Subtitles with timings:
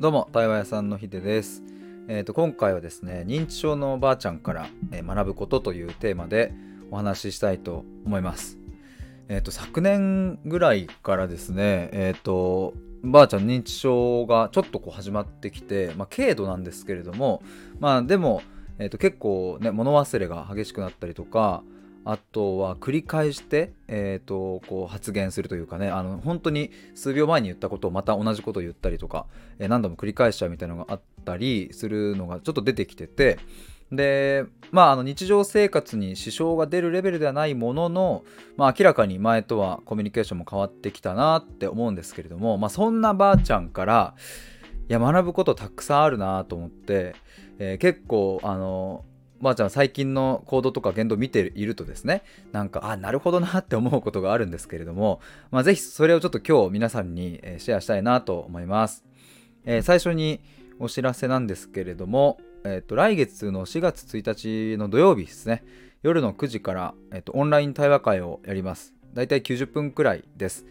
[0.00, 1.62] どうも対話屋さんのひでです、
[2.08, 6.54] えー、と今回はですね認知症のおばあちゃんから、え学ぶことというテーマで
[6.90, 8.56] お話ししたいと思います。
[9.28, 17.42] えー、と昨年ぐらいからですねえっ、とばあちゃん認知症がちょっとこう始まってきて、まあ、軽度なんですけれども
[17.78, 18.40] まあでも、
[18.78, 21.62] えー、と結構ね物忘れが激しくなったりとか
[22.04, 29.26] あとは繰り返して、えー、とこう発言するというかねあの本当に数秒前に言ったことをまた同じことを言ったりとか、
[29.58, 33.38] えー何度も繰り返しちゃうみたいなのがあったりするのがちょっと出てきてて
[33.92, 38.24] でまああの日常生活に支障が出るレベルではないものの、
[38.56, 44.14] まあ、明らかに前とはコミュニケーションも変わってきたなって思うんですけれども、まあ、そんなばあちゃんから
[44.88, 47.14] いや学ぶことたくさんあるなと思って、
[47.58, 49.04] えー結構あの
[49.40, 52.22] ばあちゃん最近の行動とか言動を見ているとですね
[52.52, 59.04] なんかあなるほどなって思うことがあるんですけれども、まあ、ぜひそれをちょっと今日皆さんにシェアしたいなと思います、
[59.64, 60.40] えー最初に
[60.80, 65.62] お知らせなんですけれども、えー、と来月の4月1日の土曜日ですね。
[66.02, 68.94] 夜の9時から、えー、とオンライン対話会をやります。
[69.12, 70.64] だいたい90分くらいです。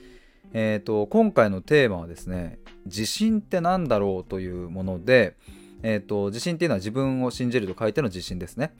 [0.52, 5.36] えー、と今回のテーマはですね自信って何だろうというもので、
[5.83, 8.73] えー、と自信っていうのは自分を信じると書いての自信ですね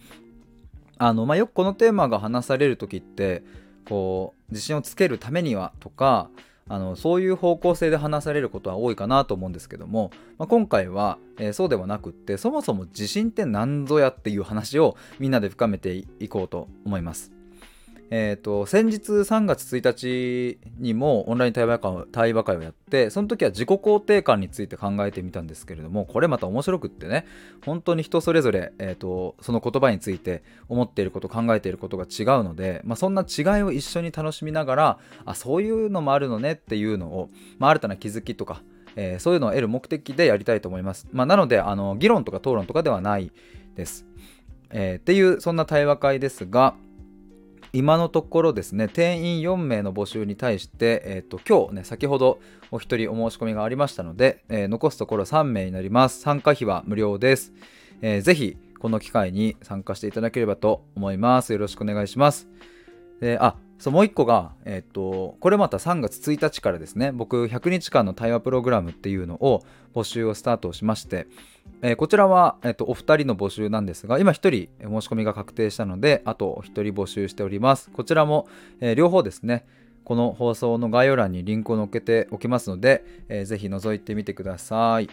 [0.98, 3.44] あの、まあ、よくこのテーマが話される時って
[3.86, 6.30] こう自信をつけるためにはとか
[6.68, 17.39] あのそういう方向性で話されることは多いかなと思うんですけども、まあ、今回は、えーそうではなくってそもそも自信って何ぞやっていう話をみんなで深めていこうと思います。
[18.12, 27.28] えー、と先日3月1日にもオンライン対話会を対話会をやってその時は自己肯定感について考えてみたんですけれどもこれまた面白くってね
[27.64, 38.64] 本当に人それぞれ、えー、とその言葉について思っていること考えていることが違うので、まあ、そんな違いを一緒に楽しみながらあそういうのもあるのねっていうのを、まあ、新たな気づきとか、
[38.96, 43.32] えーそういうのを得る目的でやりたいと思います、まあ、なのであの議論とか討論とかではない
[43.76, 44.06] です、
[44.72, 46.76] えっていうそんな対話会ですが
[47.74, 52.40] 今のところですね定員4名の募集に対して、えー、と今日ね先ほど
[52.72, 56.20] お一人お申し込みがありましたので、えー残すところ3名になります。
[56.20, 57.54] 参加費は無料です、
[58.02, 61.52] えーぜひこの機会に参加していただければと思います。
[61.52, 62.48] よろしくお願いします。
[63.20, 69.64] であそうもう一個が、えっとこれまた3月1日からですね僕100日間の対話プログラムっていうのを
[69.96, 71.28] 募集をスタートしまして、
[71.82, 77.90] えーこちらは、えっとお二人の募集なんですが今一人申し込みが確定したのであと一人募集しております。
[77.92, 78.50] こちらも、
[78.82, 79.66] えー両方ですね
[80.04, 85.10] この放送の概要欄にリンクを載っけておきますので、えーぜひ覗いてみてください、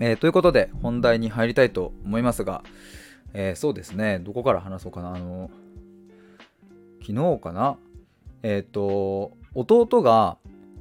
[0.00, 2.62] えーということで本題に入りたいと思いますが、
[3.34, 5.14] えそうですねどこから話そうかな。
[5.14, 5.50] あの
[7.00, 7.76] 昨日かな？
[8.42, 10.38] えっ、と弟が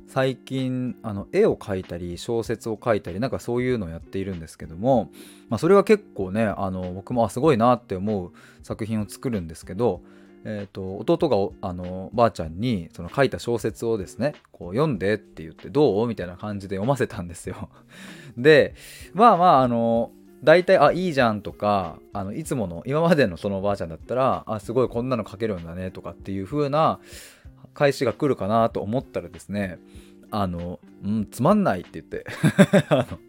[0.07, 5.11] 最近あの絵を描いたり小説を書いたりなんかそういうのをやっているんですけども、
[5.49, 8.31] まあ、それは結構ねあの僕もすごいなって思う
[8.63, 10.01] 作品を作るんですけど、
[10.45, 16.07] えー、と弟があのばあちゃんにその書いた小説をですねこう読んでって言ってどう？
[16.07, 17.69] みたいな感じで読ませたんですよ。
[18.35, 18.73] で
[19.13, 20.11] まあまああの
[20.43, 26.99] 大体あいいじゃんとかあのいつもの今までのそのおばあちゃんだったらあすごいこんなの書けるんだねとかっていう風な
[27.73, 29.79] 返しが来るかなと思ったらですね
[30.31, 32.25] あの、うん、つまんないって言って
[32.89, 33.19] あの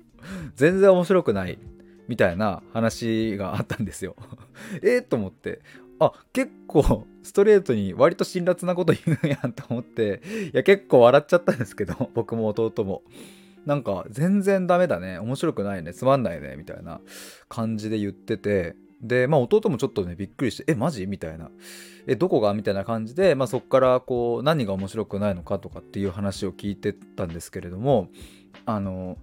[0.54, 1.59] 全然面白くない
[2.06, 4.16] みたいな話があったんですよ。
[4.82, 5.60] えーと思って
[5.98, 10.22] あ結構ストレートに割と辛辣なこと言うんやんと思って
[10.53, 13.03] いや結構笑っちゃったんですけど僕も弟も。
[13.66, 15.19] なんか全然ダメだね。
[15.19, 15.94] 面白くないね。
[15.94, 16.56] つまんないね。
[16.56, 17.00] みたいな
[17.48, 18.76] 感じで言ってて。
[19.03, 21.06] でまあ弟もちょっとねびっくりしてえマジ？
[21.06, 21.50] みたいな。
[22.06, 22.53] えどこが？
[22.53, 28.09] みたいな感じで、まあ、そっからこう何が面白くないのかとかっていう話を聞いてたんですけれども
[28.66, 29.16] あの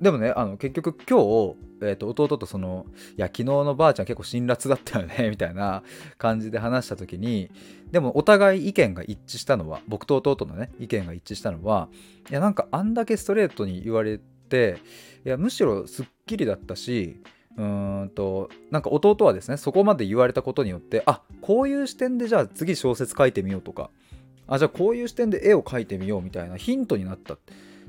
[0.00, 5.82] でもねあの結局今日、えーと弟とその「いや昨日のばあちゃん結構辛辣だったよね」 みたいな
[6.18, 7.50] 感じで話した時に
[7.90, 11.88] でもお互い意見が一致したのは僕と弟のね意見が一致したのは
[12.30, 14.18] いやなんかあんだけストレートに言われ
[14.48, 14.78] て
[15.24, 17.20] いやむしろすっきりだったし
[17.56, 23.90] うんとなんか弟はですねそこまで言われたことによってあこういう視点でじゃあ次小説書いてみようとか
[24.46, 27.38] あじゃあこういう視点で絵を描いてみようみたいなヒントになったっ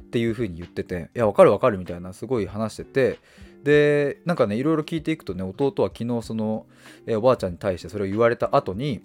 [0.10, 3.20] ていう風に言ってていやわかるわかるみたいなすごい話してて
[3.64, 6.66] でなんかねいろいろ聞いていくとね弟は昨日その
[7.06, 9.02] えおばあちゃんに対してそれを言われた後に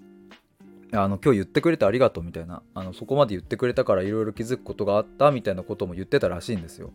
[0.92, 6.92] あの今日言ってくれてありがとうみたいなあのそこまで言ってくれたからいろいろ気づくことがあったみたいなことも言ってたらしいんですよ。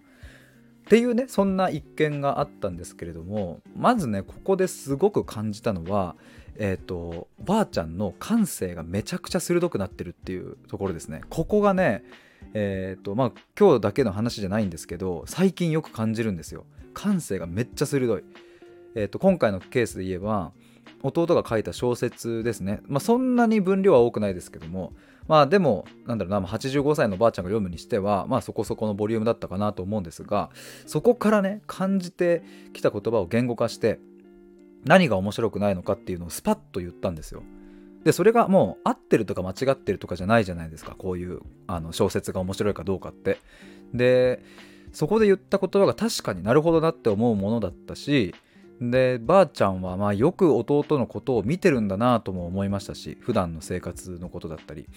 [0.86, 6.16] っていうねそんな一見があったんですけれどもまずねここですごく感じたのは
[6.58, 12.04] えっ、とおばあちゃんの感性がめちゃくちゃ鋭くなってるっていうところですねここがね
[12.54, 16.66] えっ、とまあ今日だけの話じゃないんですけど最近よく感じるんですよ
[16.98, 18.24] 感性がめっちゃ鋭い、
[18.96, 20.52] えーと、今回のケースで言えば
[21.04, 24.94] 弟が書いた小説ですね、まあ、そんなに分量は多くないですけども
[25.28, 30.50] まあでもなんだろうな85歳のばあちゃんが読むにしてはまあそこそこのボリュームだったかなと思うんですが
[30.88, 32.42] そこからね感じて
[32.74, 34.00] きた言葉を言語化して
[34.84, 37.44] 何が面白くないのかっていうのをスパッと言ったんですよ。
[38.06, 43.38] でそれがもう合ってるとか間違ってるとかじゃないじゃないですかこういうあの小説が面白いかどうかって。
[43.94, 44.42] で
[44.92, 48.34] そこで言った言葉が確かになるほどなって思うものだったし
[48.82, 54.88] でばあちゃんはまあよく弟のことを見てるんだなとも思いましたし普段の生活のことだったり、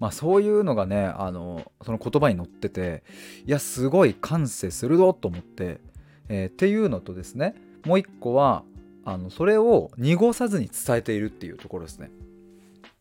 [0.00, 3.02] まあ、そういうのがねあのその言葉に載ってて
[3.46, 5.80] いやすごい感性鋭と思って、
[6.28, 7.54] えー、っていうのとですね
[7.84, 8.64] もう一個は
[9.04, 12.10] あのそれを濁さずに伝えているっていうところですね。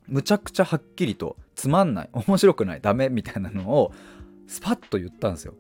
[0.08, 3.92] むちゃくちゃはっきりとつまんない面白くないダメみたいなのを
[4.48, 5.54] スパッと言ったんですよ。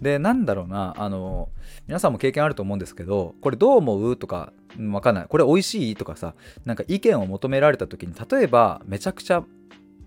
[0.00, 1.48] でなんだろうなあの
[1.86, 4.52] 皆さんも経験あると思うんですけどこれどう思うとか
[4.92, 5.26] わかんない。
[5.28, 9.44] これ美味しいとかさなんか意見を求められた時に例えばめちゃくちゃ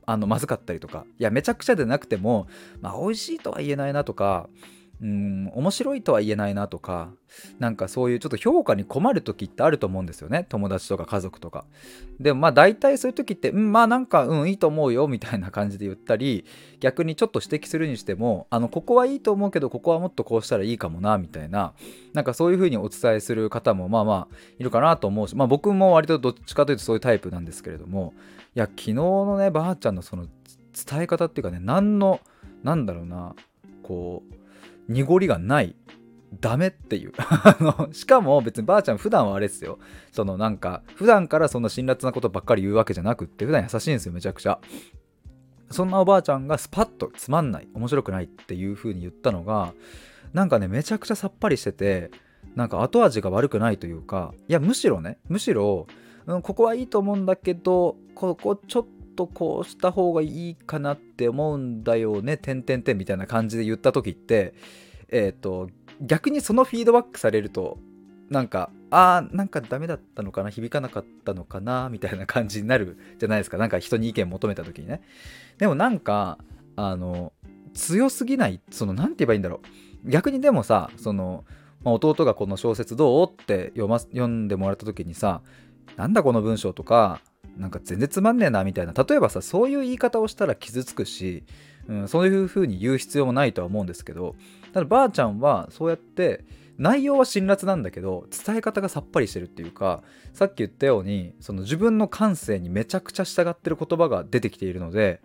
[0.06, 2.48] あのまずかったりとかいやめちゃくちゃでなくても
[2.82, 4.50] まあ美味しいとは言えないなとか
[5.04, 7.12] うん面白いとは言えないなとか
[7.60, 10.46] なんかそういうちょっと評価に困る時ってあると思うんですよね。
[10.48, 11.66] 友達とか家族とか。
[12.22, 16.46] でもまあ大体そういう時ってうんまあなんかうんいいと思うよみたいな感じで言ったり
[16.80, 21.74] 逆にちょっと指摘するにしてもあのここはいいと思うけどここはもっとこうしたらいいかもなみたいな。
[22.14, 28.14] なんかそういう風にお伝えする方もまあまあいるかなと思うしまあ僕も割とどっちかというとそういうタイプなんですけれども
[28.56, 30.28] いや昨日のねばあちゃんのその
[30.74, 32.22] 伝え方っていうかね何の
[32.62, 33.36] なんだろうな
[33.82, 34.43] こう
[34.88, 35.76] 濁りがない。
[36.42, 37.14] ダメっていう。
[37.94, 39.78] しかも別にばあちゃん普段はあれですよ。
[40.12, 44.60] そのなんか普段からそんな辛辣なことばっかり言うわけじゃなくって普段優しいんですよめちゃくちゃ。
[45.70, 47.68] そんなおばあちゃんがスパッとつまんない。
[47.74, 49.74] 面白くないっていう風に言ったのが
[50.34, 52.12] なんかねめちゃくちゃさっぱりしてて
[52.56, 55.88] なんか後味が悪くないというかいやむしろねむしろ、
[56.26, 64.54] うん、ここはいいと思うんだけどここちょっとこうした方がいいかなって思うんだよね、てんてんてんみたいな感じで言った時って、
[65.10, 65.70] えっ、ー、と、
[66.02, 67.78] 逆にそのフィードバックされると、
[68.30, 73.58] なんか、あー、なんかダメだったのかな、響かなかったのかな、みたいな感じになるじゃないですか。
[73.58, 75.02] なんか人に意見求めた時にね。
[75.58, 76.38] でもなんか、
[76.76, 77.34] あの、
[77.74, 79.62] 強すぎない、その、なんて言えばいいんだろ
[80.06, 80.10] う。
[80.10, 81.46] 逆にでもさ、その、
[81.84, 85.42] まあ、弟がこの小説どうって読,、ま、読んでもらった時にさ、
[85.96, 87.22] なんだこの文章とか、
[87.58, 88.94] なんか全然つまんねえなみたいな。
[88.94, 91.44] 例えばさそういう言い方をしたら傷つくし、
[91.88, 94.36] うん、そういう風に言う必要もないとは思うんですけど
[94.74, 96.46] ただばあちゃんはそうやって
[96.78, 100.02] 内容は辛辣なんだけど伝え方がさっぱりしてるっていうか
[100.34, 105.22] さっき言ったようにその自分の感性にめちゃくちゃ従ってる言葉が出てきているので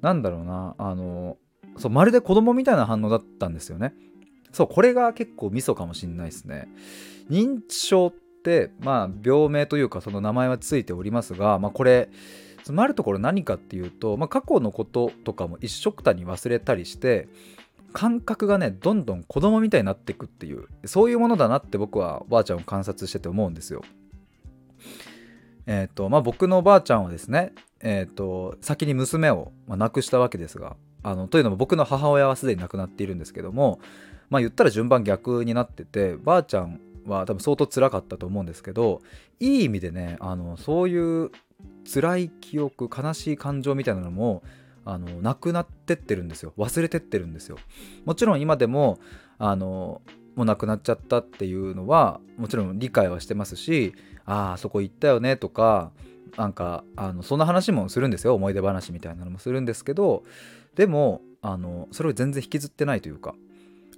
[0.00, 1.36] なんだろうなあの
[1.76, 3.92] そうまるで子供みたいな反応だったんですよね。
[4.52, 6.68] そうこれが結構ミソかもしんないですね。
[7.28, 8.12] 認知症
[8.80, 12.08] まあ病名というかその名前はついておりますが、まあ、これ
[12.64, 17.28] つまるところ何かっていうと、まあ、過去のこととかも一緒くたに忘れたりして
[17.92, 23.82] 感覚がねどんどん子供みたいになっていくっていうそういうものだなって僕はおばあちゃんを観察してて思うんですよ。
[25.66, 33.80] えっ、ー、とまあ僕のおばあちゃんはですねえっ、ー、と先に娘を、まあ、亡くしたわけですがあのというのも僕の母親はすでに亡くなっているんですけども
[34.28, 39.00] まあ言ったら順番逆になっててばあちゃんは多分相当辛かったと思うんですけど
[39.40, 41.30] いい意味でねあのそういう
[41.92, 44.42] 辛い記憶悲しい感情みたいなのも
[44.84, 46.52] あのなくなってってるんですよ。
[46.56, 47.58] 忘れてってるんですよ。
[48.04, 48.98] もちろん今でも
[49.38, 50.00] あの
[50.36, 53.94] もう亡くなっちゃったっていうのはもちろん理解はしてますし
[54.26, 55.90] ああそこ行ったよねとか
[56.36, 58.34] なんかあのそんな話もするんですよ。
[58.34, 60.22] 思い出話みたいなのもするんですけど
[60.76, 63.34] でもあのそれを全然引きずってないというか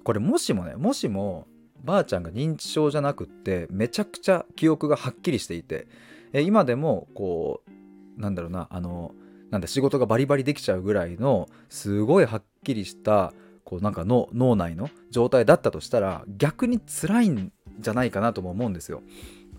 [0.03, 1.47] これもしもねもしも
[1.83, 5.87] ばあちゃんが認知症じゃなくってめちゃくちゃ記憶がはっきりしていて
[6.33, 7.61] え今でもこ
[8.17, 9.13] うなんだろうなあの
[9.49, 13.33] なんだ仕事がバリバリできちゃうぐらいのすごいはっきりした
[13.63, 19.01] こうなんかの脳内の状態だったとしたら逆に辛いんじゃないかなとも思うんですよ。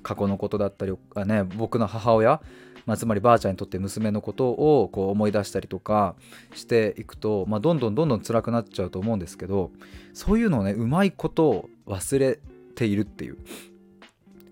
[0.02, 0.94] 過去のことだったり、
[1.26, 2.40] ね、僕の母親
[2.86, 6.16] まあ、つまりばあちゃんにとって娘のことをこう思い出したりとか
[6.54, 9.70] していくと、まあ、どんどんどんどん辛くなっちゃうと思うんですけど
[10.12, 12.40] そういうのをねうまいことを忘れ
[12.74, 13.38] ているっていう。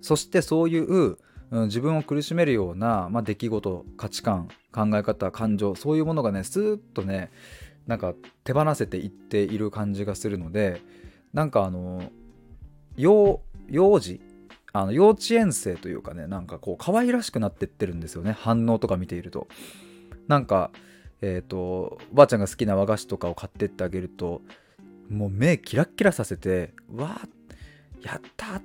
[0.00, 1.16] そしてそういう、
[1.50, 7.30] うん、自分を苦しめるような、まあ、出来事価値観考え方感情そういうものがねスーッとね
[7.86, 8.14] なんか
[8.44, 10.80] 手放せていっている感じがするので
[11.32, 12.10] なんかあの
[12.96, 13.40] 幼
[14.00, 14.20] 児
[14.72, 18.32] あの幼稚園生というかねなんかこう可愛らしくなってってるんですよね。
[18.32, 19.48] 反応とか見ていると。
[20.26, 20.70] なんか
[21.22, 24.42] えっ、ー、とばあちゃんが好きな和菓子とかを買ってってあげると
[25.08, 27.28] もう目キラッキラさせて「わあ
[28.02, 28.60] やった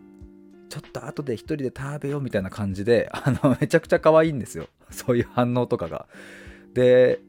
[0.69, 4.67] ちょっと後で一人で食べよう」みたいな感じで あのめちゃくちゃ可愛いんですよ。
[4.89, 6.07] そういう反応とかが。
[6.74, 7.22] で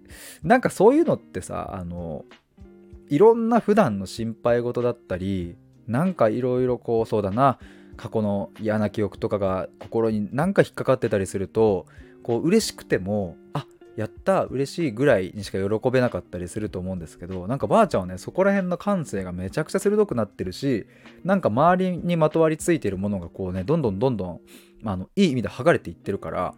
[0.43, 2.25] なんかそういうのってさあの
[3.09, 7.59] いろんな普段の心配事だったりなんかいろいろこうそうだな
[7.97, 11.87] 過去の嫌な記憶とかが心に何か引っかかってたりすると
[12.23, 20.87] こう嬉しくてもあやった嬉しいぐらいにしか喜べなかったりすると思うんですけどなんかばあちゃんはねそこら辺の感性がめちゃくちゃ鋭くなってるし
[21.23, 24.41] なんか周りにまとわりついてるものがこうねどんどんどんどん
[24.83, 26.55] まあのいい意味で剥がれていってるから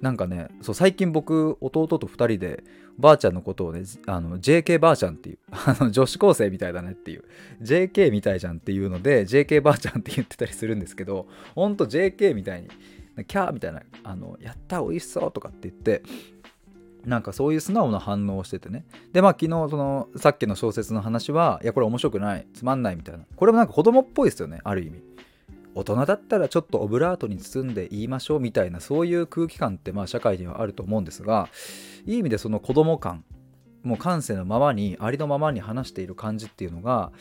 [0.00, 2.64] なんかねそう最近僕弟と2人で
[2.98, 7.24] ばあちゃんのことをねあの JK ばあちゃんっていう あの女子高生みたいだねっていう
[7.62, 12.68] JK みたいじゃんっていうので JK ばあちゃんって言ってたりするんですけどほんと JK みたいに
[13.24, 16.02] キャーみたいなあのやった美味しそうとかって言って
[17.06, 18.84] なんかそういう素直な反応をしててね。
[19.12, 23.24] でまあ昨日そのさっきの小説の話はいやこれ面白くないつまんないみたいな。
[23.36, 25.00] これもなんか子供っぽいですよねある意味。
[25.76, 31.50] 大人だったらちょっとオブラートに包んで言いましょうみたいなそういう空気感ってまあ社会にはあると思うんですが
[32.06, 33.24] いい意味でその子供感
[33.82, 37.12] もう感性のままにありのままに話している感じっていうのが、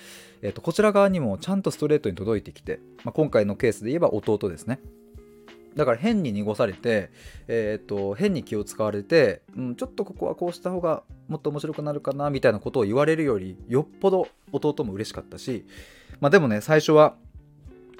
[0.41, 4.79] えー、とこちら側にもちゃんとストレートに届いてきて、まあ、今回のケースで言えば弟ですね。
[5.75, 7.11] だから変に濁されて、
[7.49, 15.65] えーと、変に気を使われて、うん、ちょっとここはこうした方がもっと面白くなるかなみたいなことを言われるよりよっぽど弟も嬉しかったし、
[16.21, 17.15] まあ、でもね最初は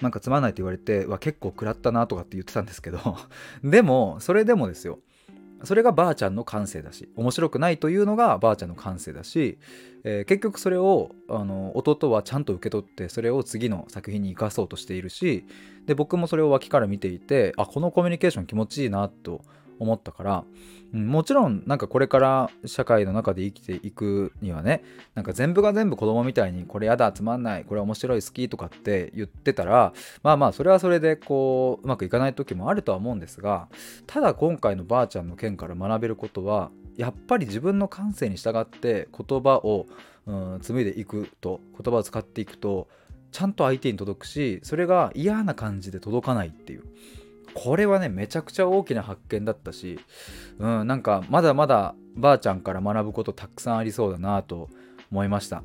[0.02, 3.00] なんかつまんないって言われてわ結構食らったなとかって言ってたんですけど
[3.64, 5.00] でもそれでもですよ。
[5.64, 9.58] それがばあちゃんの感性だし面白くないというのがばあちゃんの感性だし、
[10.04, 15.46] えー、結局それをあの弟はちゃんと受け取ってそれを次の作品に生かそうとしているし
[15.86, 19.42] で僕もそれを脇から見ていてあこのコミュニケーション気持ちいいなと
[19.79, 20.44] 思ったから、
[20.94, 33.67] うん、もちろんなんかこれから社会の中で生きていくにはねなんか全部が全部子供みたいにこれやだつまんないこれ面白い好きとかって言ってたらまあまあそれはそれでこううまくいかない時もあるとは思うんですが
[34.08, 39.88] ただ今回のばあちゃんの件から学べることはやっぱり自分の感性に従って言葉を、
[40.25, 42.88] うん、紡いでいくと言葉を使っていくと
[43.32, 46.84] ちゃんと相手に届くしそれが嫌な感じで届かないっていう。
[47.56, 50.00] これはねめちゃくちゃ大きな発見だったし、
[50.60, 54.70] うん、なんかまだまだばあちゃんから学ぶことたくさんありそうだなと
[55.12, 55.64] 思いました。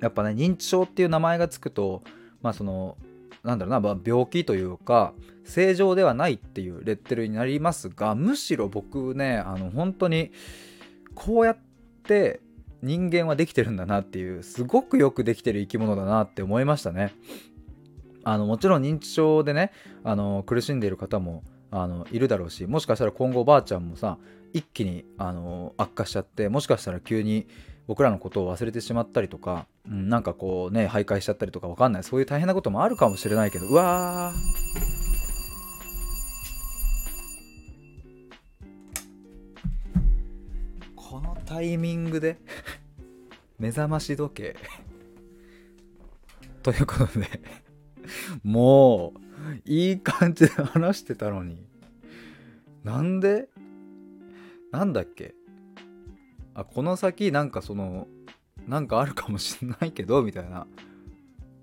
[0.00, 2.02] やっぱね認知症っていう名前がつくと
[2.40, 2.96] まあその
[3.44, 5.12] なんだろうな、まあ、病気というか
[5.44, 10.32] 正常ではないっていうレッテルになりますがむしろ僕ねあの本当に
[11.14, 11.58] こうやっ
[12.04, 12.40] て
[12.82, 17.12] 人間はできてるんだなっていうすごくよくできてる生き物だなって思いましたね。
[18.30, 19.72] あのもちろん認知症でね
[20.04, 24.18] あの苦しんでいる方もあのいるだろうしもしかしたら今後おばあちゃんもさ
[24.52, 27.46] 一気にあの悪化しちゃってもしかしたら急に
[27.86, 32.04] 僕らのことを忘れてしまったりとか、うん、なんかこうね徘徊しちゃったりとか分かんない。
[32.04, 34.34] そういう大変なこともあるかもしれないけどうわ
[40.96, 42.36] このタイミングで
[43.58, 44.56] 目覚まし時計。
[46.62, 47.40] ということで
[48.42, 49.20] もう、
[49.64, 51.66] いい感じで話してたのに。
[52.84, 53.48] なんで？
[54.72, 55.34] なんだっけ？
[56.54, 58.08] あ、この先なんかその、
[58.66, 60.66] なんかあるかもしんないけど、みたいな。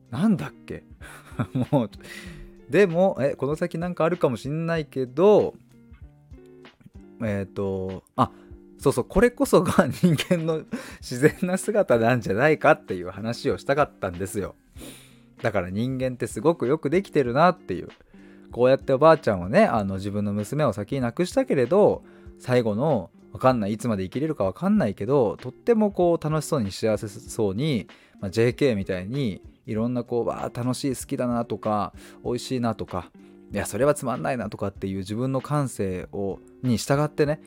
[0.09, 0.83] なんだっけ？
[1.71, 1.89] もう、
[2.69, 5.55] でも、え、この先なんかあるかもしんないけど、
[7.21, 8.31] えっ、ー、と、あ、
[8.77, 10.63] そうそう、これこそが人間の
[10.99, 14.55] 自然な姿なんじゃないかっていう話をしたかったんですよ。
[15.45, 17.89] だから人間ってすごくよくできてるなっていう。
[18.51, 22.03] こうやっておばあちゃんはねあの自分の娘を先に亡くしたけれど
[22.39, 27.87] 最後の分かんないいつまで生きれるか分かんないけどとってもこう楽しそうに幸せそうに、
[28.21, 33.11] まあ、JK みたいにいろんなこうわあ楽しい好きだなとか美味しいなとか
[33.51, 37.41] いやそれはつまんないなとかっていう自分の感性をに従ってね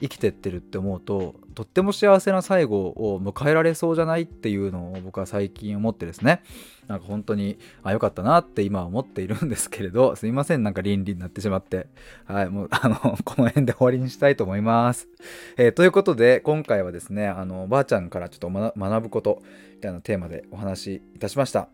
[0.00, 6.42] 生きてってるって思うととっても幸せな最後を迎えられそうじゃないっていうのを僕は最近思ってですね。
[6.86, 10.62] なんか本当にあ良かったなって今は思っているんですけれどすいません。
[10.62, 11.86] なんか倫理になってしまって。
[12.24, 15.08] はいもうあのこの辺で終わりにしたいと思います、
[15.56, 19.42] えー、ということで今回はですねあのばあちゃんからちょっと学ぶこと
[19.74, 21.68] みたいなテーマでお話しいたしました。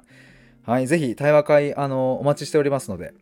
[0.64, 3.14] はいぜひ対話会あのお待ちしておりますので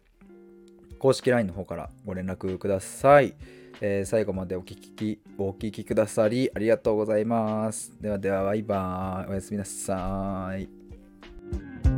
[0.99, 3.35] 公式 LINE の方からご連絡ください。
[3.81, 7.93] えー、最後までお聞きお聞きくださりありがとうございます。
[8.01, 9.31] ではではバイバーイ。
[9.31, 11.94] おやすみなさい。